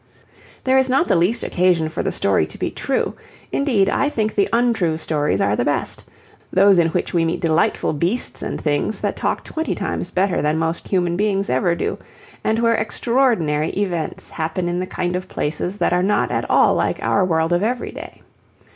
[0.63, 3.13] There is not the least occasion for the story to be true;
[3.51, 6.05] indeed I think the untrue stories are the best
[6.51, 10.57] those in which we meet delightful beasts and things that talk twenty times better than
[10.57, 11.99] most human beings ever do,
[12.43, 16.73] and where extraordinary events happen in the kind of places that are not at all
[16.73, 18.23] like our world of every day.